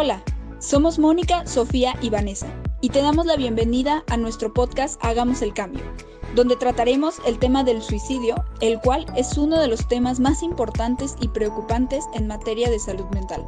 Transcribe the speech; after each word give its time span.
Hola, 0.00 0.22
somos 0.60 0.96
Mónica, 1.00 1.44
Sofía 1.44 1.96
y 2.00 2.08
Vanessa 2.08 2.46
y 2.80 2.90
te 2.90 3.02
damos 3.02 3.26
la 3.26 3.34
bienvenida 3.34 4.04
a 4.08 4.16
nuestro 4.16 4.54
podcast 4.54 5.04
Hagamos 5.04 5.42
el 5.42 5.52
Cambio, 5.52 5.82
donde 6.36 6.54
trataremos 6.54 7.16
el 7.26 7.40
tema 7.40 7.64
del 7.64 7.82
suicidio, 7.82 8.36
el 8.60 8.78
cual 8.78 9.06
es 9.16 9.36
uno 9.36 9.58
de 9.58 9.66
los 9.66 9.88
temas 9.88 10.20
más 10.20 10.44
importantes 10.44 11.16
y 11.20 11.26
preocupantes 11.26 12.04
en 12.14 12.28
materia 12.28 12.70
de 12.70 12.78
salud 12.78 13.06
mental. 13.06 13.44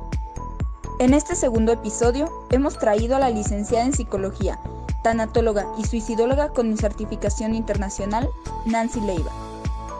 En 0.98 1.15
este 1.15 1.37
segundo 1.37 1.71
episodio 1.71 2.29
hemos 2.51 2.77
traído 2.77 3.14
a 3.14 3.20
la 3.20 3.30
licenciada 3.30 3.84
en 3.84 3.92
psicología, 3.92 4.59
tanatóloga 5.05 5.69
y 5.78 5.84
suicidóloga 5.84 6.48
con 6.48 6.77
certificación 6.77 7.55
internacional, 7.55 8.28
Nancy 8.67 9.01
Leiva. 9.03 9.30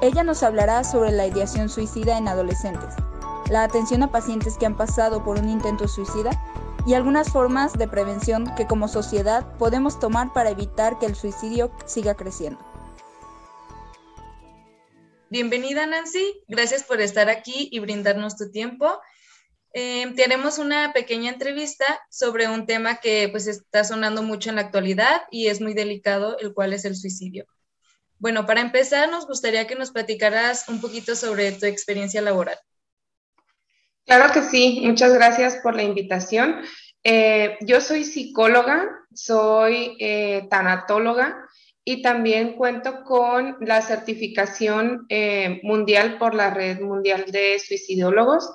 Ella 0.03 0.25
nos 0.25 0.43
hablará 0.43 0.83
sobre 0.83 1.13
la 1.13 1.29
ideación 1.29 1.69
suicida 1.69 2.19
en 2.19 2.27
adolescentes, 2.27 2.97
la 3.51 3.65
atención 3.65 4.03
a 4.03 4.13
pacientes 4.13 4.57
que 4.57 4.65
han 4.65 4.77
pasado 4.77 5.25
por 5.25 5.39
un 5.39 5.49
intento 5.49 5.89
suicida 5.89 6.31
y 6.87 6.95
algunas 6.95 7.31
formas 7.31 7.73
de 7.75 7.89
prevención 7.89 8.55
que 8.57 8.67
como 8.67 8.89
sociedad 8.89 9.57
podemos 9.59 9.99
tomar 9.99 10.33
para 10.33 10.51
evitar 10.51 10.99
que 10.99 11.07
el 11.07 11.17
suicidio 11.17 11.71
siga 11.85 12.15
creciendo. 12.15 12.61
Bienvenida 15.29 15.85
Nancy, 15.87 16.43
gracias 16.49 16.85
por 16.85 17.01
estar 17.01 17.29
aquí 17.29 17.69
y 17.71 17.81
brindarnos 17.81 18.37
tu 18.37 18.51
tiempo. 18.51 19.01
Eh, 19.73 20.13
tenemos 20.17 20.59
una 20.59 20.93
pequeña 20.93 21.31
entrevista 21.31 22.01
sobre 22.11 22.49
un 22.49 22.67
tema 22.67 22.97
que 22.97 23.29
pues 23.31 23.47
está 23.47 23.85
sonando 23.85 24.23
mucho 24.23 24.51
en 24.51 24.57
la 24.57 24.63
actualidad 24.63 25.23
y 25.31 25.49
es 25.49 25.61
muy 25.61 25.75
delicado, 25.75 26.39
el 26.39 26.55
cual 26.55 26.73
es 26.73 26.85
el 26.85 26.97
suicidio. 26.97 27.47
Bueno, 28.19 28.47
para 28.47 28.61
empezar, 28.61 29.09
nos 29.11 29.27
gustaría 29.27 29.67
que 29.67 29.77
nos 29.77 29.93
platicaras 29.93 30.69
un 30.69 30.81
poquito 30.81 31.15
sobre 31.15 31.53
tu 31.53 31.67
experiencia 31.67 32.21
laboral. 32.21 32.59
Claro 34.07 34.33
que 34.33 34.43
sí, 34.43 34.83
muchas 34.85 35.15
gracias 35.15 35.57
por 35.63 35.75
la 35.77 35.83
invitación. 35.83 36.63
Eh, 37.05 37.57
yo 37.61 37.81
soy 37.81 38.05
psicóloga, 38.05 38.89
soy 39.15 39.97
eh, 40.01 40.47
tanatóloga 40.51 41.47
y 41.85 42.03
también 42.03 42.55
cuento 42.55 43.03
con 43.05 43.57
la 43.61 43.83
certificación 43.83 45.07
eh, 45.09 45.61
mundial 45.63 46.19
por 46.19 46.35
la 46.35 46.51
Red 46.51 46.81
Mundial 46.81 47.25
de 47.31 47.59
Suicidólogos. 47.59 48.51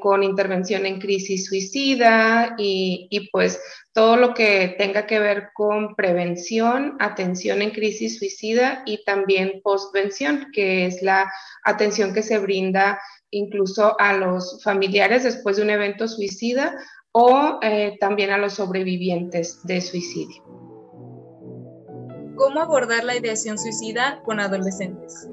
Con 0.00 0.22
intervención 0.22 0.84
en 0.84 1.00
crisis 1.00 1.46
suicida 1.46 2.54
y, 2.58 3.06
y, 3.10 3.30
pues 3.30 3.60
todo 3.94 4.16
lo 4.16 4.34
que 4.34 4.74
tenga 4.76 5.06
que 5.06 5.18
ver 5.20 5.50
con 5.54 5.94
prevención, 5.94 6.96
atención 7.00 7.62
en 7.62 7.70
crisis 7.70 8.18
suicida 8.18 8.82
y 8.84 9.02
también 9.04 9.62
postvención, 9.62 10.48
que 10.52 10.84
es 10.86 11.00
la 11.00 11.32
atención 11.64 12.12
que 12.12 12.22
se 12.22 12.38
brinda 12.38 13.00
incluso 13.30 13.98
a 13.98 14.12
los 14.14 14.62
familiares 14.62 15.24
después 15.24 15.56
de 15.56 15.62
un 15.62 15.70
evento 15.70 16.08
suicida 16.08 16.76
o 17.12 17.58
eh, 17.62 17.96
también 18.00 18.30
a 18.30 18.38
los 18.38 18.54
sobrevivientes 18.54 19.64
de 19.64 19.80
suicidio. 19.80 20.42
¿Cómo 22.36 22.60
abordar 22.60 23.04
la 23.04 23.16
ideación 23.16 23.56
suicida 23.58 24.20
con 24.24 24.40
adolescentes? 24.40 25.28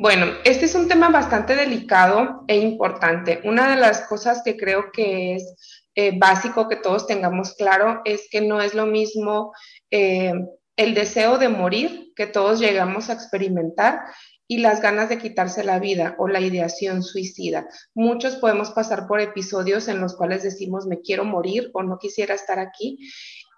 Bueno, 0.00 0.28
este 0.44 0.64
es 0.64 0.74
un 0.74 0.88
tema 0.88 1.10
bastante 1.10 1.54
delicado 1.54 2.42
e 2.48 2.56
importante. 2.56 3.42
Una 3.44 3.68
de 3.68 3.76
las 3.76 4.00
cosas 4.08 4.40
que 4.42 4.56
creo 4.56 4.90
que 4.94 5.34
es 5.34 5.84
eh, 5.94 6.18
básico 6.18 6.70
que 6.70 6.76
todos 6.76 7.06
tengamos 7.06 7.52
claro 7.52 8.00
es 8.06 8.26
que 8.30 8.40
no 8.40 8.62
es 8.62 8.72
lo 8.72 8.86
mismo 8.86 9.52
eh, 9.90 10.32
el 10.76 10.94
deseo 10.94 11.36
de 11.36 11.50
morir 11.50 12.14
que 12.16 12.26
todos 12.26 12.60
llegamos 12.60 13.10
a 13.10 13.12
experimentar 13.12 14.00
y 14.48 14.60
las 14.60 14.80
ganas 14.80 15.10
de 15.10 15.18
quitarse 15.18 15.64
la 15.64 15.78
vida 15.78 16.14
o 16.16 16.28
la 16.28 16.40
ideación 16.40 17.02
suicida. 17.02 17.68
Muchos 17.92 18.36
podemos 18.36 18.70
pasar 18.70 19.06
por 19.06 19.20
episodios 19.20 19.86
en 19.86 20.00
los 20.00 20.16
cuales 20.16 20.42
decimos 20.42 20.86
me 20.86 21.02
quiero 21.02 21.26
morir 21.26 21.70
o 21.74 21.82
no 21.82 21.98
quisiera 21.98 22.34
estar 22.34 22.58
aquí 22.58 22.98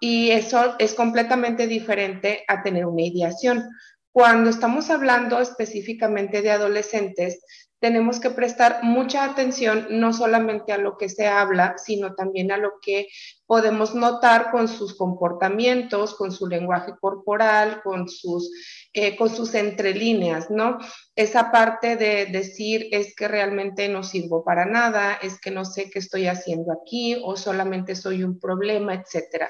y 0.01 0.31
eso 0.31 0.75
es 0.79 0.93
completamente 0.93 1.67
diferente 1.67 2.43
a 2.49 2.61
tener 2.61 2.85
una 2.85 3.03
ideación. 3.03 3.69
Cuando 4.13 4.51
estamos 4.51 4.91
hablando 4.91 5.39
específicamente 5.39 6.43
de 6.43 6.51
adolescentes, 6.51 7.43
tenemos 7.79 8.19
que 8.19 8.29
prestar 8.29 8.83
mucha 8.83 9.23
atención 9.25 9.87
no 9.89 10.13
solamente 10.13 10.71
a 10.71 10.77
lo 10.77 10.97
que 10.97 11.09
se 11.09 11.25
habla, 11.25 11.79
sino 11.79 12.13
también 12.13 12.51
a 12.51 12.57
lo 12.57 12.73
que 12.79 13.07
podemos 13.47 13.95
notar 13.95 14.51
con 14.51 14.67
sus 14.67 14.95
comportamientos, 14.95 16.13
con 16.13 16.31
su 16.31 16.45
lenguaje 16.47 16.93
corporal, 17.01 17.81
con 17.83 18.07
sus, 18.07 18.51
eh, 18.93 19.17
con 19.17 19.31
sus 19.31 19.55
entrelíneas, 19.55 20.51
¿no? 20.51 20.77
Esa 21.15 21.51
parte 21.51 21.97
de 21.97 22.27
decir 22.27 22.89
es 22.91 23.15
que 23.15 23.27
realmente 23.27 23.89
no 23.89 24.03
sirvo 24.03 24.45
para 24.45 24.65
nada, 24.65 25.15
es 25.15 25.41
que 25.41 25.49
no 25.49 25.65
sé 25.65 25.89
qué 25.89 25.97
estoy 25.97 26.27
haciendo 26.27 26.71
aquí 26.71 27.19
o 27.21 27.35
solamente 27.35 27.95
soy 27.95 28.23
un 28.23 28.39
problema, 28.39 28.93
etcétera 28.93 29.49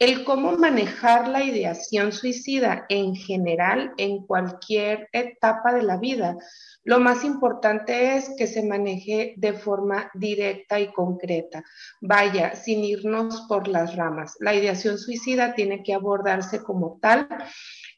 el 0.00 0.24
cómo 0.24 0.52
manejar 0.52 1.28
la 1.28 1.44
ideación 1.44 2.12
suicida 2.12 2.86
en 2.88 3.14
general 3.14 3.92
en 3.98 4.24
cualquier 4.24 5.10
etapa 5.12 5.74
de 5.74 5.82
la 5.82 5.98
vida. 5.98 6.38
Lo 6.84 7.00
más 7.00 7.22
importante 7.22 8.16
es 8.16 8.30
que 8.38 8.46
se 8.46 8.66
maneje 8.66 9.34
de 9.36 9.52
forma 9.52 10.10
directa 10.14 10.80
y 10.80 10.90
concreta. 10.90 11.62
Vaya, 12.00 12.56
sin 12.56 12.82
irnos 12.82 13.42
por 13.46 13.68
las 13.68 13.94
ramas. 13.94 14.36
La 14.40 14.54
ideación 14.54 14.96
suicida 14.96 15.54
tiene 15.54 15.82
que 15.82 15.92
abordarse 15.92 16.62
como 16.62 16.98
tal 17.02 17.28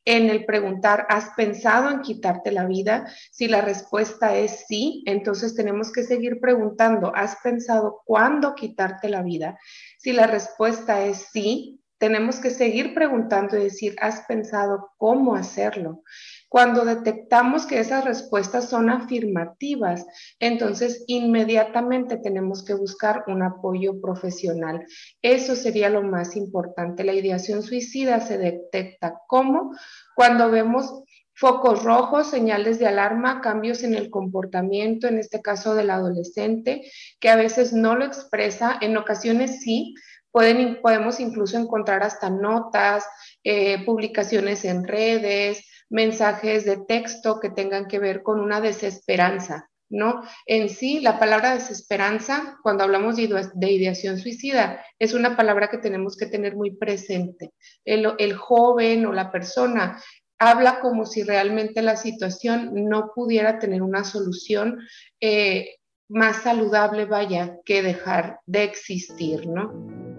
en 0.04 0.28
el 0.28 0.44
preguntar, 0.44 1.06
¿has 1.08 1.30
pensado 1.36 1.88
en 1.88 2.00
quitarte 2.00 2.50
la 2.50 2.66
vida? 2.66 3.06
Si 3.30 3.46
la 3.46 3.60
respuesta 3.60 4.34
es 4.36 4.64
sí, 4.66 5.04
entonces 5.06 5.54
tenemos 5.54 5.92
que 5.92 6.02
seguir 6.02 6.40
preguntando, 6.40 7.12
¿has 7.14 7.36
pensado 7.36 8.02
cuándo 8.04 8.56
quitarte 8.56 9.08
la 9.08 9.22
vida? 9.22 9.56
Si 9.98 10.12
la 10.12 10.26
respuesta 10.26 11.04
es 11.04 11.28
sí, 11.32 11.78
tenemos 12.02 12.40
que 12.40 12.50
seguir 12.50 12.94
preguntando 12.94 13.56
y 13.56 13.62
decir, 13.62 13.94
¿has 14.00 14.22
pensado 14.22 14.90
cómo 14.96 15.36
hacerlo? 15.36 16.02
Cuando 16.48 16.84
detectamos 16.84 17.64
que 17.64 17.78
esas 17.78 18.04
respuestas 18.04 18.68
son 18.68 18.90
afirmativas, 18.90 20.04
entonces 20.40 21.04
inmediatamente 21.06 22.16
tenemos 22.16 22.64
que 22.64 22.74
buscar 22.74 23.22
un 23.28 23.44
apoyo 23.44 24.00
profesional. 24.00 24.84
Eso 25.22 25.54
sería 25.54 25.90
lo 25.90 26.02
más 26.02 26.34
importante. 26.34 27.04
La 27.04 27.12
ideación 27.12 27.62
suicida 27.62 28.18
se 28.18 28.36
detecta 28.36 29.20
cómo 29.28 29.70
cuando 30.16 30.50
vemos 30.50 31.04
focos 31.34 31.84
rojos, 31.84 32.30
señales 32.30 32.80
de 32.80 32.88
alarma, 32.88 33.40
cambios 33.40 33.84
en 33.84 33.94
el 33.94 34.10
comportamiento, 34.10 35.06
en 35.06 35.18
este 35.18 35.40
caso 35.40 35.74
del 35.74 35.90
adolescente, 35.90 36.82
que 37.20 37.30
a 37.30 37.36
veces 37.36 37.72
no 37.72 37.94
lo 37.94 38.04
expresa, 38.04 38.76
en 38.80 38.96
ocasiones 38.96 39.60
sí, 39.60 39.94
podemos 40.32 41.20
incluso 41.20 41.58
encontrar 41.58 42.02
hasta 42.02 42.30
notas, 42.30 43.04
eh, 43.44 43.84
publicaciones 43.84 44.64
en 44.64 44.84
redes, 44.84 45.64
mensajes 45.90 46.64
de 46.64 46.78
texto 46.78 47.38
que 47.38 47.50
tengan 47.50 47.86
que 47.86 47.98
ver 47.98 48.22
con 48.22 48.40
una 48.40 48.60
desesperanza, 48.62 49.68
¿no? 49.90 50.22
En 50.46 50.70
sí, 50.70 51.00
la 51.00 51.18
palabra 51.18 51.52
desesperanza, 51.52 52.58
cuando 52.62 52.82
hablamos 52.82 53.16
de, 53.16 53.70
ideación 53.70 54.18
suicida, 54.18 54.82
es 54.98 55.12
una 55.12 55.36
palabra 55.36 55.68
que 55.68 55.76
tenemos 55.76 56.16
que 56.16 56.26
tener 56.26 56.56
muy 56.56 56.74
presente. 56.76 57.50
El, 57.84 58.34
joven 58.34 59.04
o 59.04 59.12
la 59.12 59.30
persona 59.30 60.02
habla 60.38 60.80
como 60.80 61.04
si 61.04 61.22
realmente 61.22 61.82
la 61.82 61.96
situación 61.96 62.70
no 62.88 63.12
pudiera 63.14 63.58
tener 63.58 63.82
una 63.82 64.02
solución 64.02 64.80
eh, 65.20 65.76
más 66.08 66.42
saludable, 66.42 67.04
vaya, 67.04 67.58
que 67.64 67.82
dejar 67.82 68.40
de 68.46 68.64
existir, 68.64 69.46
¿no? 69.46 70.11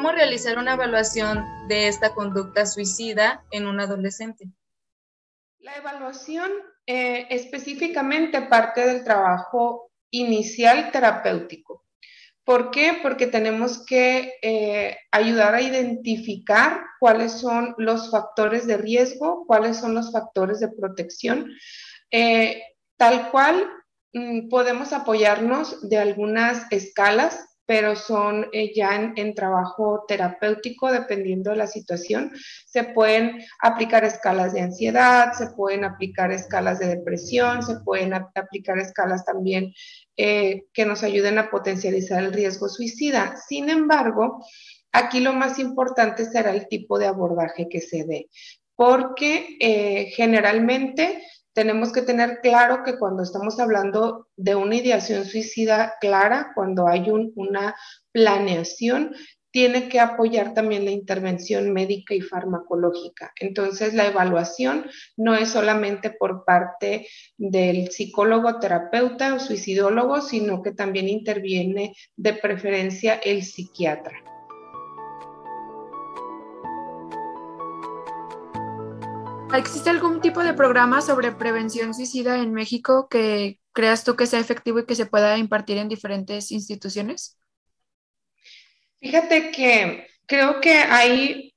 ¿Cómo 0.00 0.12
realizar 0.12 0.56
una 0.56 0.72
evaluación 0.72 1.44
de 1.68 1.86
esta 1.86 2.14
conducta 2.14 2.64
suicida 2.64 3.44
en 3.50 3.66
un 3.66 3.80
adolescente? 3.80 4.46
La 5.58 5.76
evaluación 5.76 6.50
eh, 6.86 7.26
específicamente 7.28 8.40
parte 8.40 8.86
del 8.86 9.04
trabajo 9.04 9.90
inicial 10.10 10.90
terapéutico. 10.90 11.84
¿Por 12.44 12.70
qué? 12.70 12.98
Porque 13.02 13.26
tenemos 13.26 13.84
que 13.84 14.36
eh, 14.40 14.96
ayudar 15.12 15.54
a 15.54 15.60
identificar 15.60 16.80
cuáles 16.98 17.32
son 17.32 17.74
los 17.76 18.10
factores 18.10 18.66
de 18.66 18.78
riesgo, 18.78 19.44
cuáles 19.46 19.76
son 19.76 19.94
los 19.94 20.10
factores 20.12 20.60
de 20.60 20.68
protección. 20.68 21.52
Eh, 22.10 22.62
tal 22.96 23.30
cual 23.30 23.68
mm, 24.14 24.48
podemos 24.48 24.94
apoyarnos 24.94 25.90
de 25.90 25.98
algunas 25.98 26.72
escalas 26.72 27.49
pero 27.70 27.94
son 27.94 28.48
eh, 28.52 28.72
ya 28.74 29.12
en, 29.14 29.32
trabajo 29.32 30.04
terapéutico 30.08 30.90
dependiendo 30.90 31.50
de 31.50 31.56
la 31.56 31.68
situación. 31.68 32.32
Se 32.66 32.82
pueden 32.82 33.44
aplicar 33.60 34.02
escalas 34.02 34.52
de 34.52 34.62
ansiedad, 34.62 35.34
se 35.34 35.50
pueden 35.50 35.84
aplicar 35.84 36.32
escalas 36.32 36.80
de 36.80 36.88
depresión, 36.88 37.62
se 37.62 37.78
pueden 37.84 38.12
aplicar 38.12 38.76
escalas 38.80 39.24
también 39.24 39.72
eh, 40.16 40.64
que 40.72 40.84
nos 40.84 41.04
ayuden 41.04 41.38
a 41.38 41.48
potencializar 41.48 42.24
el 42.24 42.32
riesgo 42.32 42.68
suicida. 42.68 43.36
Sin 43.36 43.70
embargo, 43.70 44.44
aquí 44.90 45.20
lo 45.20 45.32
más 45.32 45.60
importante 45.60 46.24
será 46.24 46.50
el 46.50 46.66
tipo 46.66 46.98
de 46.98 47.06
abordaje 47.06 47.68
que 47.68 47.80
se 47.80 48.02
dé, 48.02 48.30
porque 48.74 49.56
eh, 49.60 50.10
generalmente 50.16 51.22
tenemos 51.52 51.92
que 51.92 52.02
tener 52.02 52.40
claro 52.40 52.82
que 52.84 52.98
cuando 52.98 53.22
estamos 53.22 53.58
hablando 53.58 54.28
de 54.36 54.54
una 54.54 54.76
ideación 54.76 55.24
suicida 55.24 55.94
clara, 56.00 56.52
cuando 56.54 56.88
hay 56.88 57.10
una 57.10 57.74
planeación, 58.12 59.14
tiene 59.50 59.88
que 59.88 59.98
apoyar 59.98 60.54
también 60.54 60.84
la 60.84 60.92
intervención 60.92 61.72
médica 61.72 62.14
y 62.14 62.20
farmacológica. 62.20 63.32
Entonces, 63.40 63.94
la 63.94 64.06
evaluación 64.06 64.88
no 65.16 65.34
es 65.34 65.48
solamente 65.48 66.10
por 66.10 66.44
parte 66.44 67.08
del 67.36 67.90
psicólogo, 67.90 68.60
terapeuta 68.60 69.34
o 69.34 69.40
suicidólogo, 69.40 70.20
sino 70.20 70.62
que 70.62 70.72
también 70.72 71.08
interviene 71.08 71.94
de 72.16 72.34
preferencia 72.34 73.14
el 73.14 73.42
psiquiatra. 73.42 74.29
¿Existe 79.52 79.90
algún 79.90 80.20
tipo 80.20 80.44
de 80.44 80.54
programa 80.54 81.00
sobre 81.00 81.32
prevención 81.32 81.92
suicida 81.92 82.38
en 82.38 82.52
México 82.52 83.08
que 83.08 83.58
creas 83.72 84.04
tú 84.04 84.14
que 84.14 84.26
sea 84.26 84.38
efectivo 84.38 84.78
y 84.78 84.86
que 84.86 84.94
se 84.94 85.06
pueda 85.06 85.36
impartir 85.38 85.76
en 85.78 85.88
diferentes 85.88 86.52
instituciones? 86.52 87.36
Fíjate 89.00 89.50
que 89.50 90.06
creo 90.26 90.60
que 90.60 90.74
hay 90.74 91.54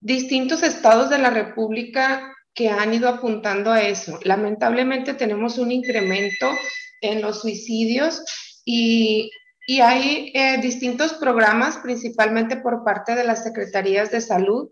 distintos 0.00 0.64
estados 0.64 1.10
de 1.10 1.18
la 1.18 1.30
República 1.30 2.34
que 2.54 2.68
han 2.68 2.92
ido 2.92 3.08
apuntando 3.08 3.70
a 3.70 3.82
eso. 3.82 4.18
Lamentablemente 4.24 5.14
tenemos 5.14 5.58
un 5.58 5.70
incremento 5.70 6.50
en 7.00 7.22
los 7.22 7.40
suicidios 7.40 8.22
y, 8.64 9.30
hay 9.80 10.32
eh, 10.34 10.58
distintos 10.60 11.14
programas, 11.14 11.78
principalmente 11.78 12.56
por 12.56 12.84
parte 12.84 13.14
de 13.14 13.24
las 13.24 13.44
secretarías 13.44 14.10
de 14.10 14.20
salud, 14.20 14.68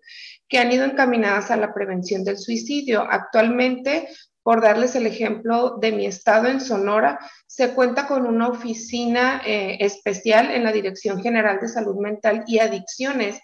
que 0.50 0.58
han 0.58 0.70
ido 0.70 0.84
encaminadas 0.84 1.50
a 1.50 1.56
la 1.56 1.72
prevención 1.72 2.24
del 2.24 2.36
suicidio. 2.36 3.06
Actualmente 3.08 4.08
por 4.42 4.62
darles 4.62 4.94
el 4.96 5.06
ejemplo 5.06 5.76
de 5.80 5.92
mi 5.92 6.06
estado 6.06 6.48
en 6.48 6.60
Sonora, 6.60 7.18
se 7.46 7.74
cuenta 7.74 8.06
con 8.06 8.26
una 8.26 8.48
oficina 8.48 9.42
eh, 9.46 9.76
especial 9.80 10.50
en 10.50 10.64
la 10.64 10.72
Dirección 10.72 11.22
General 11.22 11.58
de 11.60 11.68
Salud 11.68 11.96
Mental 12.00 12.44
y 12.46 12.58
Adicciones, 12.58 13.38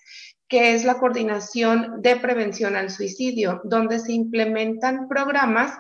que 0.49 0.75
es 0.75 0.85
la 0.85 0.94
coordinación 0.94 2.00
de 2.00 2.17
prevención 2.17 2.76
al 2.76 2.91
suicidio, 2.91 3.61
donde 3.64 3.99
se 3.99 4.12
implementan 4.12 5.08
programas 5.08 5.73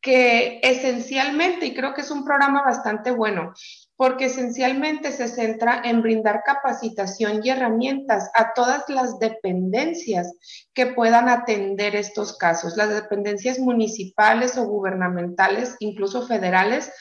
que 0.00 0.60
esencialmente, 0.62 1.66
y 1.66 1.74
creo 1.74 1.92
que 1.92 2.02
es 2.02 2.10
un 2.10 2.24
programa 2.24 2.62
bastante 2.62 3.10
bueno, 3.10 3.52
porque 3.96 4.26
esencialmente 4.26 5.10
se 5.10 5.28
centra 5.28 5.80
en 5.84 6.02
brindar 6.02 6.42
capacitación 6.44 7.40
y 7.42 7.50
herramientas 7.50 8.30
a 8.34 8.52
todas 8.54 8.88
las 8.88 9.18
dependencias 9.18 10.34
que 10.74 10.86
puedan 10.86 11.28
atender 11.28 11.96
estos 11.96 12.36
casos, 12.36 12.76
las 12.76 12.90
dependencias 12.90 13.58
municipales 13.58 14.58
o 14.58 14.66
gubernamentales, 14.66 15.76
incluso 15.80 16.26
federales, 16.26 16.92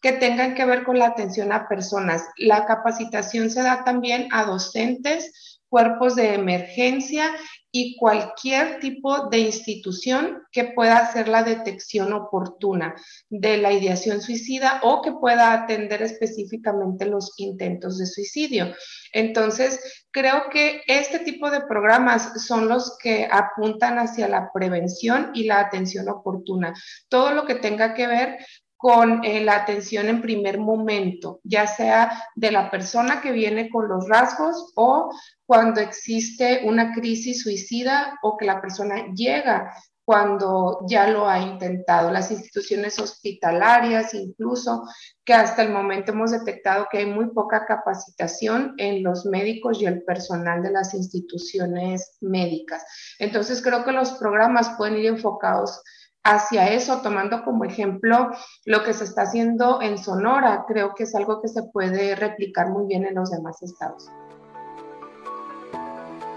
que 0.00 0.12
tengan 0.12 0.54
que 0.54 0.64
ver 0.64 0.84
con 0.84 0.98
la 0.98 1.06
atención 1.06 1.52
a 1.52 1.68
personas. 1.68 2.22
La 2.36 2.66
capacitación 2.66 3.50
se 3.50 3.62
da 3.62 3.84
también 3.84 4.28
a 4.32 4.44
docentes, 4.44 5.60
cuerpos 5.68 6.16
de 6.16 6.34
emergencia 6.34 7.30
y 7.70 7.96
cualquier 7.96 8.80
tipo 8.80 9.28
de 9.28 9.38
institución 9.38 10.42
que 10.50 10.64
pueda 10.64 10.98
hacer 10.98 11.28
la 11.28 11.42
detección 11.42 12.12
oportuna 12.12 12.94
de 13.28 13.58
la 13.58 13.72
ideación 13.72 14.22
suicida 14.22 14.80
o 14.82 15.02
que 15.02 15.12
pueda 15.12 15.52
atender 15.52 16.02
específicamente 16.02 17.04
los 17.04 17.34
intentos 17.36 17.98
de 17.98 18.06
suicidio. 18.06 18.74
Entonces, 19.12 20.06
creo 20.10 20.44
que 20.50 20.80
este 20.86 21.18
tipo 21.20 21.50
de 21.50 21.60
programas 21.62 22.46
son 22.46 22.68
los 22.68 22.96
que 22.98 23.28
apuntan 23.30 23.98
hacia 23.98 24.28
la 24.28 24.50
prevención 24.52 25.30
y 25.34 25.44
la 25.44 25.60
atención 25.60 26.08
oportuna. 26.08 26.72
Todo 27.08 27.32
lo 27.32 27.44
que 27.44 27.56
tenga 27.56 27.94
que 27.94 28.06
ver 28.06 28.38
con 28.78 29.24
eh, 29.24 29.44
la 29.44 29.56
atención 29.56 30.08
en 30.08 30.22
primer 30.22 30.58
momento, 30.58 31.40
ya 31.42 31.66
sea 31.66 32.22
de 32.36 32.52
la 32.52 32.70
persona 32.70 33.20
que 33.20 33.32
viene 33.32 33.70
con 33.70 33.88
los 33.88 34.08
rasgos 34.08 34.72
o 34.76 35.10
cuando 35.44 35.80
existe 35.80 36.62
una 36.64 36.94
crisis 36.94 37.42
suicida 37.42 38.16
o 38.22 38.36
que 38.36 38.46
la 38.46 38.60
persona 38.60 39.12
llega 39.12 39.74
cuando 40.04 40.86
ya 40.88 41.08
lo 41.08 41.28
ha 41.28 41.40
intentado. 41.40 42.10
Las 42.12 42.30
instituciones 42.30 42.98
hospitalarias, 43.00 44.14
incluso, 44.14 44.84
que 45.24 45.34
hasta 45.34 45.60
el 45.62 45.70
momento 45.70 46.12
hemos 46.12 46.30
detectado 46.30 46.86
que 46.90 46.98
hay 46.98 47.06
muy 47.06 47.30
poca 47.34 47.66
capacitación 47.66 48.74
en 48.78 49.02
los 49.02 49.26
médicos 49.26 49.82
y 49.82 49.86
el 49.86 50.04
personal 50.04 50.62
de 50.62 50.70
las 50.70 50.94
instituciones 50.94 52.16
médicas. 52.20 52.84
Entonces, 53.18 53.60
creo 53.60 53.84
que 53.84 53.92
los 53.92 54.12
programas 54.12 54.70
pueden 54.78 54.96
ir 54.96 55.06
enfocados 55.06 55.82
hacia 56.24 56.72
eso, 56.72 57.00
tomando 57.00 57.44
como 57.44 57.64
ejemplo 57.64 58.30
lo 58.64 58.84
que 58.84 58.92
se 58.92 59.04
está 59.04 59.22
haciendo 59.22 59.80
en 59.80 59.98
Sonora. 59.98 60.64
Creo 60.66 60.94
que 60.94 61.04
es 61.04 61.14
algo 61.14 61.40
que 61.40 61.48
se 61.48 61.62
puede 61.72 62.14
replicar 62.16 62.68
muy 62.68 62.86
bien 62.86 63.06
en 63.06 63.14
los 63.14 63.30
demás 63.30 63.62
estados. 63.62 64.08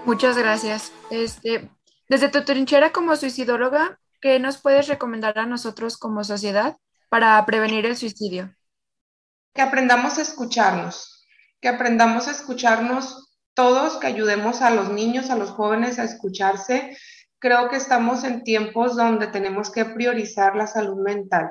Muchas 0.04 0.36
gracias. 0.36 0.92
Este, 1.10 1.70
desde 2.08 2.28
tu 2.28 2.44
trinchera 2.44 2.92
como 2.92 3.16
suicidóloga, 3.16 3.98
¿qué 4.20 4.38
nos 4.38 4.58
puedes 4.58 4.88
recomendar 4.88 5.38
a 5.38 5.46
nosotros 5.46 5.96
como 5.96 6.24
sociedad 6.24 6.76
para 7.08 7.44
prevenir 7.46 7.86
el 7.86 7.96
suicidio? 7.96 8.54
Que 9.54 9.62
aprendamos 9.62 10.18
a 10.18 10.22
escucharnos, 10.22 11.26
que 11.60 11.68
aprendamos 11.68 12.26
a 12.26 12.32
escucharnos 12.32 13.32
todos, 13.54 13.98
que 13.98 14.06
ayudemos 14.06 14.62
a 14.62 14.70
los 14.70 14.90
niños, 14.90 15.30
a 15.30 15.36
los 15.36 15.50
jóvenes 15.50 15.98
a 15.98 16.04
escucharse, 16.04 16.96
creo 17.42 17.68
que 17.68 17.76
estamos 17.76 18.22
en 18.22 18.44
tiempos 18.44 18.96
donde 18.96 19.26
tenemos 19.26 19.70
que 19.70 19.84
priorizar 19.84 20.54
la 20.54 20.68
salud 20.68 21.02
mental 21.02 21.50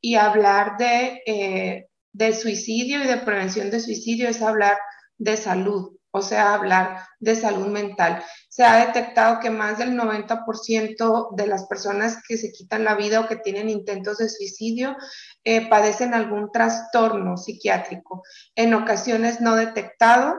y 0.00 0.14
hablar 0.14 0.76
de, 0.78 1.20
eh, 1.26 1.88
de 2.12 2.32
suicidio 2.32 3.02
y 3.02 3.08
de 3.08 3.16
prevención 3.16 3.68
de 3.68 3.80
suicidio 3.80 4.28
es 4.28 4.40
hablar 4.40 4.78
de 5.18 5.36
salud, 5.36 5.96
o 6.12 6.22
sea, 6.22 6.54
hablar 6.54 7.06
de 7.18 7.34
salud 7.34 7.66
mental. 7.66 8.22
Se 8.48 8.62
ha 8.62 8.86
detectado 8.86 9.40
que 9.40 9.50
más 9.50 9.78
del 9.78 9.96
90% 9.96 11.34
de 11.34 11.46
las 11.48 11.66
personas 11.66 12.18
que 12.28 12.36
se 12.36 12.52
quitan 12.52 12.84
la 12.84 12.94
vida 12.94 13.18
o 13.18 13.26
que 13.26 13.36
tienen 13.36 13.68
intentos 13.68 14.18
de 14.18 14.28
suicidio 14.28 14.96
eh, 15.42 15.68
padecen 15.68 16.14
algún 16.14 16.52
trastorno 16.52 17.36
psiquiátrico, 17.36 18.22
en 18.54 18.74
ocasiones 18.74 19.40
no 19.40 19.56
detectado 19.56 20.36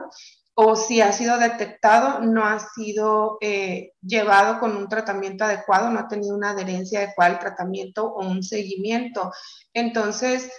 o 0.54 0.76
si 0.76 1.00
ha 1.00 1.12
sido 1.12 1.38
detectado, 1.38 2.20
no 2.20 2.44
ha 2.44 2.60
sido 2.60 3.38
eh, 3.40 3.92
llevado 4.00 4.60
con 4.60 4.76
un 4.76 4.88
tratamiento 4.88 5.44
adecuado, 5.44 5.90
no 5.90 5.98
ha 5.98 6.08
tenido 6.08 6.36
una 6.36 6.50
adherencia 6.50 7.00
adecuada 7.00 7.32
al 7.32 7.38
tratamiento 7.40 8.06
o 8.06 8.24
un 8.24 8.42
seguimiento. 8.42 9.32
Entonces, 9.72 10.50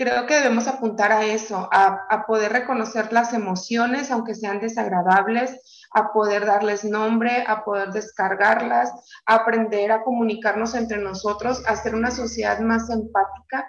creo 0.00 0.26
que 0.26 0.36
debemos 0.36 0.66
apuntar 0.66 1.12
a 1.12 1.26
eso, 1.26 1.68
a, 1.70 2.24
poder 2.26 2.52
reconocer 2.52 3.12
las 3.12 3.34
emociones, 3.34 4.10
aunque 4.10 4.34
sean 4.34 4.58
desagradables, 4.58 5.60
a 5.92 6.12
poder 6.12 6.46
darles 6.46 6.84
nombre, 6.84 7.44
a 7.46 7.64
poder 7.64 7.90
descargarlas, 7.90 8.90
a 9.26 9.34
aprender 9.34 9.92
a 9.92 10.02
comunicarnos 10.02 10.74
entre 10.74 10.98
nosotros, 10.98 11.62
a 11.66 11.76
ser 11.76 11.94
una 11.94 12.12
sociedad 12.12 12.60
más 12.60 12.88
empática 12.88 13.68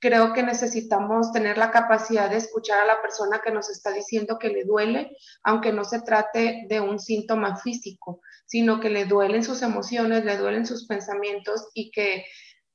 creo 0.00 0.32
que 0.32 0.42
necesitamos 0.42 1.32
tener 1.32 1.58
la 1.58 1.70
capacidad 1.70 2.30
de 2.30 2.36
escuchar 2.36 2.80
a 2.80 2.86
la 2.86 3.02
persona 3.02 3.40
que 3.42 3.50
nos 3.50 3.68
está 3.68 3.90
diciendo 3.90 4.38
que 4.38 4.48
le 4.48 4.64
duele, 4.64 5.16
aunque 5.42 5.72
no 5.72 5.84
se 5.84 6.02
trate 6.02 6.66
de 6.68 6.80
un 6.80 6.98
síntoma 6.98 7.56
físico, 7.56 8.20
sino 8.46 8.80
que 8.80 8.90
le 8.90 9.04
duelen 9.04 9.42
sus 9.42 9.62
emociones, 9.62 10.24
le 10.24 10.36
duelen 10.36 10.66
sus 10.66 10.86
pensamientos 10.86 11.68
y 11.74 11.90
que 11.90 12.24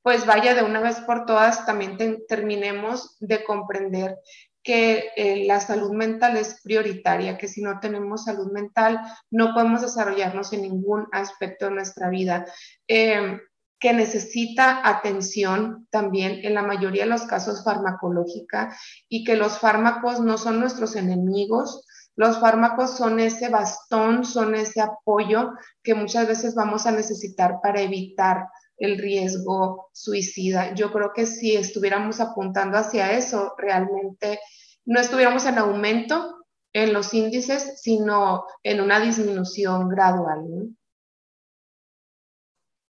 pues 0.02 0.26
vaya 0.26 0.54
de 0.54 0.62
una 0.62 0.80
vez 0.80 1.00
por 1.00 1.24
todas 1.24 1.64
también 1.64 1.96
terminemos 2.28 3.16
de 3.20 3.42
comprender 3.42 4.18
que 4.62 5.10
eh, 5.16 5.44
la 5.46 5.60
salud 5.60 5.92
mental 5.92 6.36
es 6.36 6.60
prioritaria, 6.62 7.38
que 7.38 7.48
si 7.48 7.62
no 7.62 7.80
tenemos 7.80 8.24
salud 8.24 8.52
mental 8.52 9.00
no 9.30 9.54
podemos 9.54 9.80
desarrollarnos 9.80 10.52
en 10.52 10.62
ningún 10.62 11.06
aspecto 11.12 11.66
de 11.66 11.72
nuestra 11.72 12.10
vida. 12.10 12.46
Eh, 12.86 13.38
que 13.84 13.92
necesita 13.92 14.80
atención 14.82 15.86
también 15.90 16.40
en 16.42 16.54
la 16.54 16.62
mayoría 16.62 17.02
de 17.02 17.10
los 17.10 17.24
casos 17.24 17.62
farmacológica 17.62 18.74
y 19.10 19.24
que 19.24 19.36
los 19.36 19.58
fármacos 19.58 20.20
no 20.20 20.38
son 20.38 20.58
nuestros 20.58 20.96
enemigos, 20.96 21.86
los 22.16 22.40
fármacos 22.40 22.96
son 22.96 23.20
ese 23.20 23.50
bastón, 23.50 24.24
son 24.24 24.54
ese 24.54 24.80
apoyo 24.80 25.50
que 25.82 25.94
muchas 25.94 26.26
veces 26.26 26.54
vamos 26.54 26.86
a 26.86 26.92
necesitar 26.92 27.60
para 27.62 27.82
evitar 27.82 28.48
el 28.78 28.96
riesgo 28.96 29.90
suicida. 29.92 30.72
Yo 30.74 30.90
creo 30.90 31.12
que 31.14 31.26
si 31.26 31.54
estuviéramos 31.54 32.20
apuntando 32.20 32.78
hacia 32.78 33.12
eso, 33.12 33.52
realmente 33.58 34.40
no 34.86 34.98
estuviéramos 34.98 35.44
en 35.44 35.58
aumento 35.58 36.46
en 36.72 36.94
los 36.94 37.12
índices, 37.12 37.82
sino 37.82 38.46
en 38.62 38.80
una 38.80 38.98
disminución 38.98 39.90
gradual. 39.90 40.74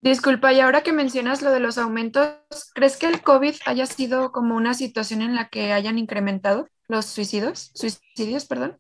Disculpa, 0.06 0.54
y 0.54 0.60
ahora 0.60 0.84
que 0.84 0.94
mencionas 0.94 1.42
lo 1.42 1.50
de 1.50 1.60
los 1.60 1.80
aumentos, 1.80 2.30
¿crees 2.76 2.96
que 2.96 3.08
el 3.08 3.24
COVID 3.24 3.56
haya 3.66 3.88
sido 3.88 4.32
como 4.32 4.56
una 4.56 4.76
situación 4.76 5.24
en 5.24 5.34
la 5.34 5.50
que 5.50 5.74
hayan 5.74 5.98
incrementado 5.98 6.68
los 6.88 7.08
suicidios? 7.08 7.72
Suicidios, 7.74 8.46
perdón. 8.46 8.78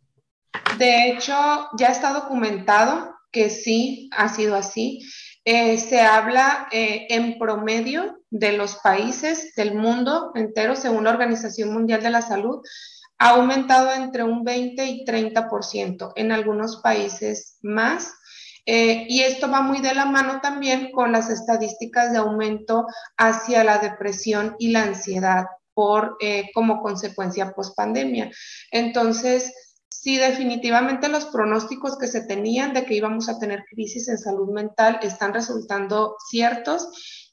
De 0.77 1.10
hecho, 1.10 1.34
ya 1.79 1.88
está 1.88 2.13
documentado 2.13 3.15
que 3.32 3.50
sí 3.50 4.08
ha 4.15 4.29
sido 4.29 4.55
así. 4.55 5.01
eh, 5.46 5.79
se 5.79 6.00
habla 6.00 6.67
eh, 6.72 7.08
en 7.10 7.39
promedio 7.39 8.20
de 8.29 8.55
los 8.55 8.75
países 8.75 9.55
del 9.55 9.74
mundo 9.74 10.32
entero, 10.36 10.75
según 10.75 11.05
la 11.05 11.10
Organización 11.10 11.74
Mundial 11.74 12.03
de 12.03 12.12
la 12.12 12.22
Salud, 12.22 12.62
ha 13.17 13.29
aumentado 13.29 13.91
entre 13.94 14.24
un 14.24 14.44
20 14.44 14.86
y 14.86 15.05
30%, 15.05 16.13
en 16.15 16.32
algunos 16.32 16.82
países 16.84 17.58
más. 17.63 18.13
Eh, 18.65 19.05
y 19.07 19.22
esto 19.22 19.50
va 19.50 19.62
muy 19.62 19.79
de 19.81 19.93
la 19.93 20.05
mano 20.05 20.41
también 20.41 20.91
con 20.91 21.12
las 21.12 21.29
estadísticas 21.29 22.12
de 22.12 22.17
aumento 22.17 22.88
hacia 23.17 23.63
la 23.63 23.77
depresión 23.77 24.55
y 24.57 24.72
la 24.72 24.84
ansiedad 24.84 25.45
por, 25.74 26.17
como 26.53 26.81
consecuencia 26.81 27.51
post 27.51 27.75
pandemia. 27.75 28.31
Entonces, 28.72 29.53
sí, 29.89 30.17
definitivamente 30.17 31.10
los 31.10 31.25
pronósticos 31.25 31.98
que 31.98 32.07
se 32.07 32.22
tenían 32.22 32.74
de 32.74 32.86
que 32.86 32.95
íbamos 32.95 33.27
a 33.27 33.39
tener 33.39 33.65
crisis 33.69 34.07
en 34.07 34.17
salud 34.17 34.53
mental 34.53 35.00
están 35.01 35.34
resultando 35.34 36.15
ciertos 36.29 36.88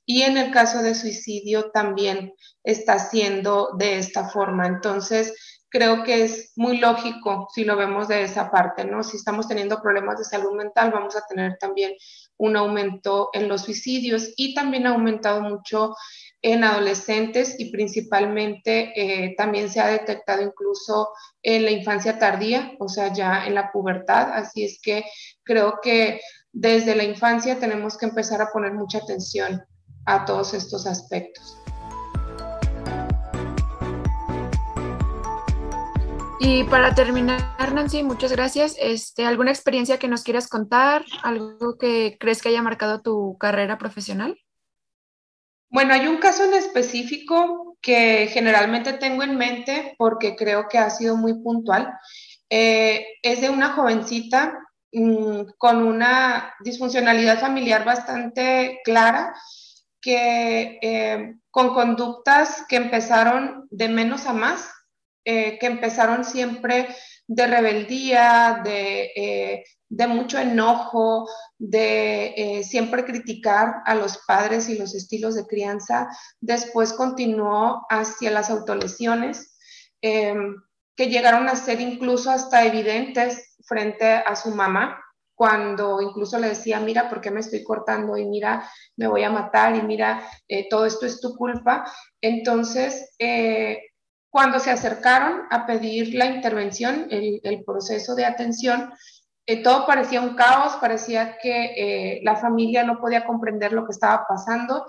y 0.05 0.23
en 0.23 0.37
el 0.37 0.51
caso 0.51 0.83
de 0.83 0.95
suicidio 0.95 1.71
también 1.71 2.33
está 2.65 2.99
siendo 2.99 3.71
de 3.79 3.99
esta 3.99 4.29
forma. 4.29 4.67
Entonces, 4.67 5.62
creo 5.73 6.05
que 6.05 6.25
es 6.25 6.53
muy 6.55 6.77
lógico 6.77 7.49
si 7.53 7.65
lo 7.65 7.77
vemos 7.77 8.07
de 8.07 8.23
esa 8.23 8.51
parte, 8.51 8.85
¿no? 8.85 9.03
Si 9.03 9.17
estamos 9.17 9.49
teniendo 9.49 9.81
problemas 9.81 10.19
de 10.19 10.25
salud 10.25 10.53
mental, 10.53 10.91
vamos 10.93 11.17
a 11.17 11.27
tener 11.27 11.57
también 11.59 11.95
un 12.37 12.57
aumento 12.57 13.31
en 13.33 13.49
los 13.49 13.63
suicidios 13.63 14.29
y 14.37 14.55
también 14.55 14.87
ha 14.87 14.91
aumentado 14.91 15.41
mucho 15.41 15.97
en 16.43 16.63
adolescentes 16.63 17.59
y 17.59 17.71
principalmente 17.71 18.93
eh, 18.95 19.35
también 19.37 19.71
se 19.71 19.81
ha 19.81 19.87
detectado 19.87 20.43
incluso 20.43 21.09
en 21.43 21.65
la 21.65 21.71
infancia 21.71 22.19
tardía, 22.19 22.73
o 22.79 22.89
sea, 22.89 23.13
ya 23.13 23.47
en 23.47 23.55
la 23.55 23.73
pubertad. 23.73 24.31
Así 24.35 24.65
es 24.65 24.79
que 24.83 25.05
creo 25.43 25.79
que 25.83 26.21
desde 26.53 26.95
la 26.95 27.05
infancia 27.05 27.59
tenemos 27.59 27.97
que 27.97 28.07
empezar 28.07 28.43
a 28.43 28.53
poner 28.53 28.75
mucha 28.75 28.99
atención 28.99 29.65
a 30.05 30.27
todos 30.27 30.53
estos 30.53 30.87
aspectos. 30.87 31.62
Y 36.45 36.65
para 36.65 36.93
terminar, 36.93 37.73
Nancy, 37.73 38.03
muchas 38.03 38.33
gracias. 38.33 38.75
Este, 38.81 39.25
¿Alguna 39.25 39.53
experiencia 39.53 40.01
que 40.01 40.09
nos 40.09 40.25
quieras 40.25 40.49
contar? 40.49 41.05
¿Algo 41.23 41.79
que 41.79 42.17
crees 42.19 42.43
que 42.43 42.49
haya 42.49 42.61
marcado 42.63 43.01
tu 43.01 43.39
carrera 43.39 43.79
profesional? 43.79 44.37
Bueno, 45.71 45.95
hay 45.95 46.09
un 46.09 46.17
caso 46.17 46.43
en 46.43 46.55
específico 46.55 47.77
que 47.81 48.27
generalmente 48.27 48.95
tengo 48.95 49.23
en 49.23 49.37
mente 49.37 49.95
porque 49.99 50.35
creo 50.35 50.67
que 50.69 50.79
ha 50.79 50.91
sido 50.91 51.17
muy 51.17 51.35
puntual. 51.35 51.93
Eh, 52.51 53.07
es 53.23 53.41
de 53.41 53.49
una 53.49 53.75
jovencita 53.75 54.59
mm, 54.91 55.43
con 55.59 55.77
una 55.77 56.55
disfuncionalidad 56.65 57.39
familiar 57.39 57.85
bastante 57.85 58.81
clara, 58.85 59.33
que 60.01 60.81
eh, 60.83 61.37
con 61.53 61.73
conductas 61.73 62.65
que 62.69 62.75
empezaron 62.75 63.69
de 63.71 63.89
menos 63.89 64.27
a 64.27 64.33
más, 64.33 64.69
eh, 65.25 65.59
que 65.59 65.67
empezaron 65.67 66.25
siempre 66.25 66.89
de 67.27 67.47
rebeldía, 67.47 68.61
de 68.65 69.65
de 69.95 70.07
mucho 70.07 70.39
enojo, 70.39 71.29
de 71.59 72.33
eh, 72.35 72.65
siempre 72.65 73.05
criticar 73.05 73.83
a 73.85 73.95
los 73.95 74.17
padres 74.27 74.71
y 74.71 74.79
los 74.79 74.95
estilos 74.95 75.35
de 75.35 75.47
crianza. 75.47 76.09
Después 76.41 76.95
continuó 76.95 77.85
hacia 77.91 78.31
las 78.31 78.49
autolesiones, 78.49 79.55
que 80.01 81.07
llegaron 81.09 81.49
a 81.49 81.57
ser 81.57 81.81
incluso 81.81 82.31
hasta 82.31 82.65
evidentes 82.65 83.55
frente 83.67 84.13
a 84.13 84.35
su 84.35 84.51
mamá, 84.51 84.99
cuando 85.35 86.01
incluso 86.01 86.39
le 86.39 86.51
decía, 86.51 86.79
mira, 86.81 87.09
¿por 87.09 87.21
qué 87.21 87.31
me 87.31 87.41
estoy 87.41 87.65
cortando? 87.65 88.17
Y 88.17 88.27
mira, 88.27 88.69
me 88.97 89.09
voy 89.09 89.25
a 89.25 89.31
matar 89.31 89.75
y 89.75 89.83
mira, 89.83 90.29
eh, 90.47 90.69
todo 90.69 90.87
esto 90.87 91.07
es 91.07 91.21
tu 91.21 91.35
culpa. 91.35 91.85
Entonces, 92.21 93.15
eh, 93.19 93.81
cuando 94.33 94.59
se 94.61 94.71
acercaron 94.71 95.43
a 95.51 95.67
pedir 95.67 96.15
la 96.15 96.25
intervención, 96.25 97.07
el, 97.11 97.39
el 97.45 97.63
proceso 97.65 98.15
de 98.15 98.25
atención, 98.25 98.91
eh, 99.45 99.63
todo 99.63 99.87
parecía 99.87 100.23
un 100.23 100.37
caos, 100.37 100.77
parecía 100.81 101.37
que 101.37 101.75
eh, 101.77 102.21
la 102.23 102.37
familia 102.37 102.83
no 102.83 102.99
podía 102.99 103.27
comprender 103.27 103.75
lo 103.75 103.85
que 103.85 103.93
estaba 103.93 104.25
pasando. 104.27 104.87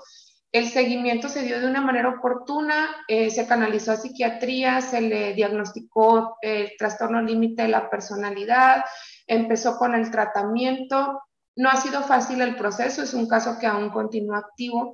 El 0.53 0.69
seguimiento 0.69 1.27
se 1.27 1.41
dio 1.41 1.59
de 1.59 1.67
una 1.67 1.81
manera 1.81 2.07
oportuna, 2.07 2.87
eh, 3.09 3.31
se 3.31 3.45
canalizó 3.45 3.91
a 3.91 3.97
psiquiatría, 3.97 4.79
se 4.79 5.01
le 5.01 5.33
diagnosticó 5.33 6.37
el 6.41 6.71
trastorno 6.77 7.21
límite 7.21 7.63
de 7.63 7.67
la 7.67 7.89
personalidad, 7.89 8.85
empezó 9.27 9.77
con 9.77 9.93
el 9.93 10.09
tratamiento. 10.09 11.21
No 11.57 11.69
ha 11.69 11.75
sido 11.75 12.01
fácil 12.03 12.41
el 12.41 12.55
proceso, 12.55 13.03
es 13.03 13.13
un 13.13 13.27
caso 13.27 13.59
que 13.59 13.67
aún 13.67 13.89
continúa 13.89 14.37
activo. 14.37 14.93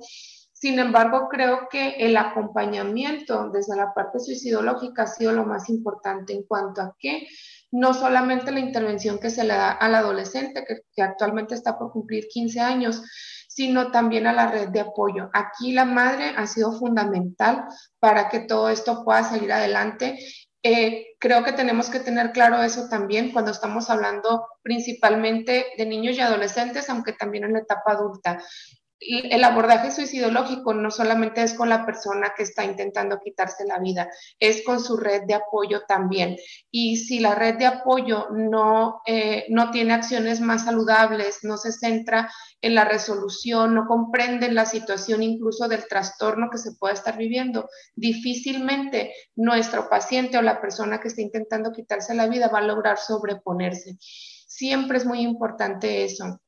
Sin 0.60 0.78
embargo, 0.78 1.28
creo 1.30 1.68
que 1.70 1.96
el 2.00 2.18
acompañamiento 2.18 3.48
desde 3.48 3.76
la 3.76 3.94
parte 3.94 4.20
suicidológica 4.20 5.04
ha 5.04 5.06
sido 5.06 5.32
lo 5.32 5.46
más 5.46 5.70
importante 5.70 6.34
en 6.34 6.42
cuanto 6.42 6.82
a 6.82 6.94
que 6.98 7.26
no 7.70 7.94
solamente 7.94 8.52
la 8.52 8.60
intervención 8.60 9.18
que 9.18 9.30
se 9.30 9.42
le 9.44 9.54
da 9.54 9.70
al 9.72 9.94
adolescente, 9.94 10.66
que, 10.66 11.02
actualmente 11.02 11.54
está 11.54 11.78
por 11.78 11.90
cumplir 11.92 12.28
15 12.28 12.60
años, 12.60 13.02
sino 13.48 13.90
también 13.90 14.26
a 14.26 14.34
la 14.34 14.50
red 14.50 14.68
de 14.68 14.80
apoyo. 14.80 15.30
Aquí 15.32 15.72
la 15.72 15.86
madre 15.86 16.34
ha 16.36 16.46
sido 16.46 16.78
fundamental 16.78 17.64
para 17.98 18.28
que 18.28 18.40
todo 18.40 18.68
esto 18.68 19.02
pueda 19.02 19.24
salir 19.24 19.50
adelante. 19.50 20.18
Eh, 20.62 21.06
creo 21.18 21.42
que 21.42 21.52
tenemos 21.52 21.88
que 21.88 22.00
tener 22.00 22.32
claro 22.32 22.62
eso 22.62 22.86
también 22.90 23.32
cuando 23.32 23.50
estamos 23.50 23.88
hablando 23.88 24.46
principalmente 24.62 25.68
de 25.78 25.86
niños 25.86 26.16
y 26.16 26.20
adolescentes, 26.20 26.90
aunque 26.90 27.14
también 27.14 27.44
en 27.44 27.54
la 27.54 27.60
etapa 27.60 27.92
adulta 27.92 28.42
el 29.00 29.42
abordaje 29.44 29.90
suicidológico 29.90 30.74
no 30.74 30.90
solamente 30.90 31.42
es 31.42 31.54
con 31.54 31.70
la 31.70 31.86
persona 31.86 32.34
que 32.36 32.42
está 32.42 32.64
intentando 32.64 33.18
quitarse 33.18 33.64
la 33.66 33.78
vida, 33.78 34.10
es 34.38 34.62
con 34.62 34.78
su 34.78 34.98
red 34.98 35.22
de 35.22 35.34
apoyo 35.34 35.82
también. 35.88 36.36
Y 36.70 36.98
si 36.98 37.18
la 37.18 37.34
red 37.34 37.56
de 37.56 37.66
apoyo 37.66 38.28
no, 38.30 39.00
eh, 39.06 39.46
no 39.48 39.70
tiene 39.70 39.94
acciones 39.94 40.40
más 40.40 40.64
saludables, 40.64 41.38
no 41.42 41.56
se 41.56 41.72
centra 41.72 42.30
en 42.60 42.74
la 42.74 42.84
resolución, 42.84 43.74
no 43.74 43.86
comprende 43.86 44.52
la 44.52 44.66
situación 44.66 45.22
incluso 45.22 45.66
del 45.66 45.88
trastorno 45.88 46.50
que 46.50 46.58
se 46.58 46.72
pueda 46.74 46.92
estar 46.92 47.16
viviendo, 47.16 47.70
difícilmente 47.94 49.14
nuestro 49.34 49.88
paciente 49.88 50.36
o 50.36 50.42
la 50.42 50.60
persona 50.60 51.00
que 51.00 51.08
está 51.08 51.22
intentando 51.22 51.72
quitarse 51.72 52.14
la 52.14 52.28
vida 52.28 52.48
va 52.48 52.58
a 52.58 52.62
lograr 52.62 52.98
sobreponerse. 52.98 53.96
Siempre 53.98 54.98
es 54.98 55.06
muy 55.06 55.20
importante 55.20 56.04
eso 56.04 56.38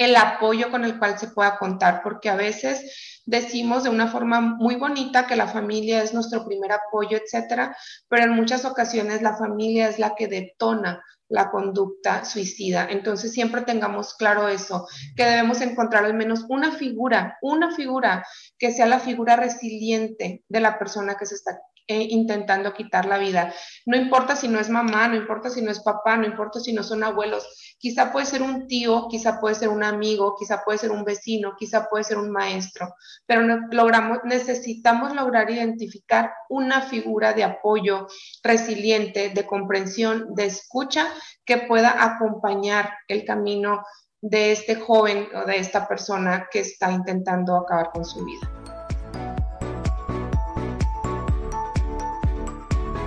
el 0.00 0.16
apoyo 0.16 0.70
con 0.70 0.84
el 0.84 0.98
cual 0.98 1.18
se 1.18 1.28
pueda 1.28 1.58
contar, 1.58 2.00
porque 2.02 2.30
a 2.30 2.34
veces 2.34 3.22
decimos 3.26 3.84
de 3.84 3.90
una 3.90 4.08
forma 4.08 4.40
muy 4.40 4.76
bonita 4.76 5.26
que 5.26 5.36
la 5.36 5.46
familia 5.46 6.02
es 6.02 6.14
nuestro 6.14 6.46
primer 6.46 6.72
apoyo, 6.72 7.18
etcétera, 7.18 7.76
pero 8.08 8.24
en 8.24 8.30
muchas 8.30 8.64
ocasiones 8.64 9.20
la 9.20 9.36
familia 9.36 9.90
es 9.90 9.98
la 9.98 10.14
que 10.14 10.26
detona 10.26 11.04
la 11.28 11.50
conducta 11.50 12.24
suicida. 12.24 12.88
Entonces 12.88 13.34
siempre 13.34 13.60
tengamos 13.60 14.14
claro 14.14 14.48
eso, 14.48 14.88
que 15.16 15.26
debemos 15.26 15.60
encontrar 15.60 16.06
al 16.06 16.14
menos 16.14 16.46
una 16.48 16.72
figura, 16.72 17.36
una 17.42 17.74
figura 17.76 18.26
que 18.58 18.72
sea 18.72 18.86
la 18.86 19.00
figura 19.00 19.36
resiliente 19.36 20.44
de 20.48 20.60
la 20.60 20.78
persona 20.78 21.16
que 21.16 21.26
se 21.26 21.34
está 21.34 21.60
eh, 21.86 22.06
intentando 22.10 22.72
quitar 22.72 23.06
la 23.06 23.18
vida. 23.18 23.52
No 23.86 23.96
importa 23.96 24.36
si 24.36 24.48
no 24.48 24.60
es 24.60 24.68
mamá, 24.68 25.08
no 25.08 25.16
importa 25.16 25.50
si 25.50 25.62
no 25.62 25.70
es 25.70 25.80
papá, 25.80 26.16
no 26.16 26.26
importa 26.26 26.60
si 26.60 26.72
no 26.72 26.82
son 26.82 27.02
abuelos, 27.02 27.76
quizá 27.78 28.12
puede 28.12 28.26
ser 28.26 28.42
un 28.42 28.66
tío, 28.66 29.08
quizá 29.08 29.40
puede 29.40 29.54
ser 29.54 29.68
un 29.68 29.82
amigo, 29.82 30.36
quizá 30.38 30.62
puede 30.64 30.78
ser 30.78 30.90
un 30.90 31.04
vecino, 31.04 31.54
quizá 31.58 31.88
puede 31.88 32.04
ser 32.04 32.18
un 32.18 32.30
maestro, 32.30 32.94
pero 33.26 33.42
logramos, 33.70 34.18
necesitamos 34.24 35.14
lograr 35.14 35.50
identificar 35.50 36.32
una 36.48 36.82
figura 36.82 37.32
de 37.32 37.44
apoyo 37.44 38.06
resiliente, 38.42 39.30
de 39.30 39.46
comprensión, 39.46 40.34
de 40.34 40.46
escucha 40.46 41.06
que 41.44 41.58
pueda 41.58 42.04
acompañar 42.04 42.92
el 43.08 43.24
camino 43.24 43.82
de 44.20 44.52
este 44.52 44.74
joven 44.74 45.28
o 45.34 45.46
de 45.46 45.58
esta 45.58 45.88
persona 45.88 46.46
que 46.50 46.60
está 46.60 46.92
intentando 46.92 47.56
acabar 47.56 47.90
con 47.92 48.04
su 48.04 48.24
vida. 48.24 48.69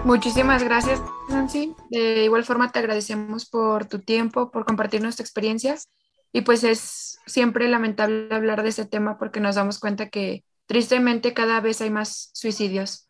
Muchísimas 0.06 0.64
gracias, 0.64 1.02
Nancy. 1.30 1.74
De 1.90 2.26
igual 2.26 2.44
forma 2.44 2.72
te 2.72 2.80
agradecemos 2.80 3.50
por 3.50 3.86
tu 3.86 4.00
tiempo, 4.00 4.52
por 4.52 4.66
compartir 4.66 5.02
nuestras 5.02 5.26
experiencias. 5.26 5.88
Y 6.34 6.42
pues 6.42 6.66
es 6.66 7.20
siempre 7.26 7.70
lamentable 7.70 8.28
hablar 8.36 8.64
de 8.64 8.70
ese 8.70 8.86
tema 8.86 9.18
porque 9.18 9.40
nos 9.40 9.56
damos 9.56 9.80
cuenta 9.80 10.10
que 10.10 10.44
tristemente 10.66 11.34
cada 11.34 11.62
vez 11.62 11.80
hay 11.80 11.90
más 11.90 12.32
suicidios. 12.34 13.08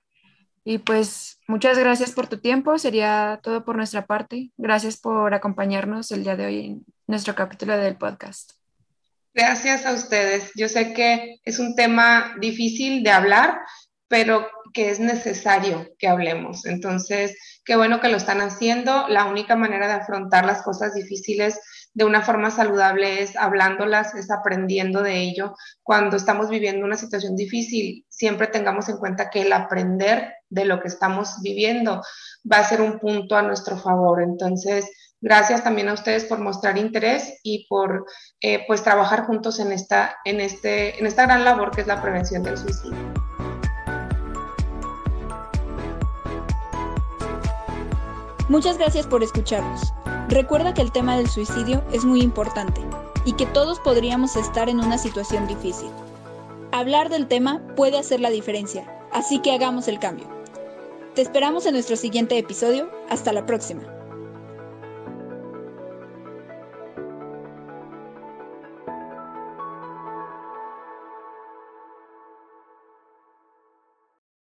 Y 0.63 0.77
pues 0.77 1.39
muchas 1.47 1.79
gracias 1.79 2.11
por 2.11 2.27
tu 2.27 2.39
tiempo. 2.39 2.77
Sería 2.77 3.39
todo 3.41 3.65
por 3.65 3.75
nuestra 3.75 4.05
parte. 4.05 4.51
Gracias 4.57 4.97
por 4.97 5.33
acompañarnos 5.33 6.11
el 6.11 6.23
día 6.23 6.35
de 6.35 6.45
hoy 6.45 6.65
en 6.65 6.85
nuestro 7.07 7.33
capítulo 7.33 7.75
del 7.75 7.97
podcast. 7.97 8.51
Gracias 9.33 9.85
a 9.87 9.93
ustedes. 9.93 10.51
Yo 10.55 10.69
sé 10.69 10.93
que 10.93 11.37
es 11.43 11.57
un 11.57 11.75
tema 11.75 12.35
difícil 12.39 13.03
de 13.03 13.09
hablar, 13.09 13.59
pero 14.07 14.47
que 14.73 14.89
es 14.89 14.99
necesario 14.99 15.87
que 15.97 16.07
hablemos. 16.07 16.65
Entonces, 16.65 17.35
qué 17.63 17.75
bueno 17.75 18.01
que 18.01 18.09
lo 18.09 18.17
están 18.17 18.41
haciendo. 18.41 19.07
La 19.07 19.25
única 19.25 19.55
manera 19.55 19.87
de 19.87 19.93
afrontar 19.93 20.45
las 20.45 20.63
cosas 20.63 20.93
difíciles 20.93 21.59
de 21.93 22.05
una 22.05 22.21
forma 22.21 22.49
saludable 22.49 23.21
es 23.21 23.35
hablándolas, 23.35 24.15
es 24.15 24.31
aprendiendo 24.31 25.03
de 25.03 25.17
ello. 25.17 25.55
Cuando 25.83 26.17
estamos 26.17 26.49
viviendo 26.49 26.85
una 26.85 26.97
situación 26.97 27.35
difícil, 27.35 28.05
siempre 28.09 28.47
tengamos 28.47 28.89
en 28.89 28.97
cuenta 28.97 29.29
que 29.29 29.43
el 29.43 29.53
aprender 29.53 30.33
de 30.49 30.65
lo 30.65 30.81
que 30.81 30.87
estamos 30.87 31.41
viviendo 31.41 32.01
va 32.51 32.57
a 32.57 32.63
ser 32.63 32.81
un 32.81 32.99
punto 32.99 33.35
a 33.35 33.43
nuestro 33.43 33.77
favor. 33.77 34.21
Entonces, 34.23 34.89
gracias 35.21 35.63
también 35.63 35.89
a 35.89 35.93
ustedes 35.93 36.25
por 36.25 36.39
mostrar 36.39 36.77
interés 36.77 37.39
y 37.43 37.67
por 37.67 38.05
eh, 38.41 38.63
pues 38.67 38.83
trabajar 38.83 39.25
juntos 39.25 39.59
en 39.59 39.71
esta, 39.71 40.17
en, 40.25 40.41
este, 40.41 40.99
en 40.99 41.05
esta 41.05 41.23
gran 41.23 41.45
labor 41.45 41.71
que 41.71 41.81
es 41.81 41.87
la 41.87 42.01
prevención 42.01 42.41
del 42.43 42.57
suicidio. 42.57 43.32
Muchas 48.49 48.77
gracias 48.77 49.07
por 49.07 49.23
escucharnos. 49.23 49.93
Recuerda 50.27 50.73
que 50.73 50.81
el 50.81 50.91
tema 50.91 51.15
del 51.15 51.29
suicidio 51.29 51.81
es 51.93 52.03
muy 52.03 52.21
importante 52.21 52.81
y 53.23 53.33
que 53.33 53.45
todos 53.45 53.79
podríamos 53.79 54.35
estar 54.35 54.67
en 54.67 54.79
una 54.79 54.97
situación 54.97 55.47
difícil. 55.47 55.89
Hablar 56.73 57.09
del 57.09 57.27
tema 57.27 57.61
puede 57.77 57.97
hacer 57.97 58.19
la 58.19 58.29
diferencia, 58.29 58.85
así 59.13 59.39
que 59.39 59.53
hagamos 59.53 59.87
el 59.87 59.99
cambio. 59.99 60.27
Te 61.15 61.21
esperamos 61.21 61.65
en 61.65 61.73
nuestro 61.73 61.95
siguiente 61.95 62.37
episodio. 62.37 62.89
Hasta 63.09 63.31
la 63.31 63.45
próxima. 63.45 63.83